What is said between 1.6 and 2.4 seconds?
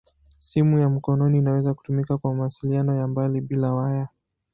kutumika kwa